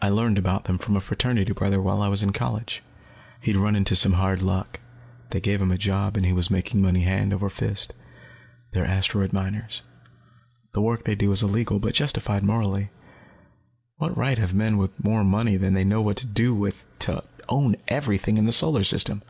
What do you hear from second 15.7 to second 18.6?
they know what to do with to own everything in the